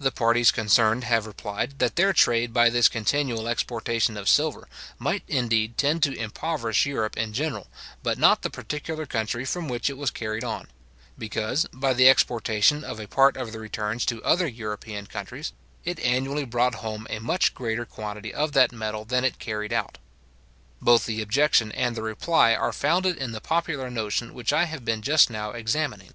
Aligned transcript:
The 0.00 0.10
parties 0.10 0.50
concerned 0.50 1.04
have 1.04 1.28
replied, 1.28 1.78
that 1.78 1.94
their 1.94 2.12
trade 2.12 2.52
by 2.52 2.70
this 2.70 2.88
continual 2.88 3.46
exportation 3.46 4.16
of 4.16 4.28
silver, 4.28 4.66
might 4.98 5.22
indeed 5.28 5.78
tend 5.78 6.02
to 6.02 6.18
impoverish 6.18 6.86
Europe 6.86 7.16
in 7.16 7.32
general, 7.32 7.68
but 8.02 8.18
not 8.18 8.42
the 8.42 8.50
particular 8.50 9.06
country 9.06 9.44
from 9.44 9.68
which 9.68 9.88
it 9.88 9.96
was 9.96 10.10
carried 10.10 10.42
on; 10.42 10.66
because, 11.16 11.66
by 11.72 11.94
the 11.94 12.08
exportation 12.08 12.82
of 12.82 12.98
a 12.98 13.06
part 13.06 13.36
of 13.36 13.52
the 13.52 13.60
returns 13.60 14.04
to 14.06 14.20
other 14.24 14.48
European 14.48 15.06
countries, 15.06 15.52
it 15.84 16.00
annually 16.00 16.44
brought 16.44 16.74
home 16.74 17.06
a 17.08 17.20
much 17.20 17.54
greater 17.54 17.84
quantity 17.84 18.34
of 18.34 18.54
that 18.54 18.72
metal 18.72 19.04
than 19.04 19.24
it 19.24 19.38
carried 19.38 19.72
out. 19.72 19.98
Both 20.82 21.06
the 21.06 21.22
objection 21.22 21.70
and 21.70 21.94
the 21.96 22.02
reply 22.02 22.54
are 22.56 22.72
founded 22.72 23.18
in 23.18 23.30
the 23.30 23.40
popular 23.40 23.88
notion 23.88 24.34
which 24.34 24.52
I 24.52 24.64
have 24.64 24.84
been 24.84 25.00
just 25.00 25.30
now 25.30 25.52
examining. 25.52 26.12